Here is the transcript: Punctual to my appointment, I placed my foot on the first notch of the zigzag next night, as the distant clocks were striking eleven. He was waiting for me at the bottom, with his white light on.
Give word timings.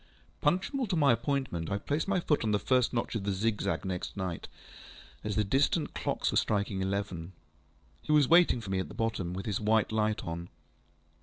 Punctual 0.41 0.87
to 0.87 0.95
my 0.95 1.13
appointment, 1.13 1.69
I 1.69 1.77
placed 1.77 2.07
my 2.07 2.19
foot 2.19 2.43
on 2.43 2.49
the 2.49 2.57
first 2.57 2.91
notch 2.91 3.13
of 3.13 3.23
the 3.23 3.31
zigzag 3.31 3.85
next 3.85 4.17
night, 4.17 4.47
as 5.23 5.35
the 5.35 5.43
distant 5.43 5.93
clocks 5.93 6.31
were 6.31 6.37
striking 6.37 6.81
eleven. 6.81 7.33
He 8.01 8.11
was 8.11 8.27
waiting 8.27 8.61
for 8.61 8.71
me 8.71 8.79
at 8.79 8.87
the 8.87 8.95
bottom, 8.95 9.35
with 9.35 9.45
his 9.45 9.59
white 9.59 9.91
light 9.91 10.23
on. 10.23 10.49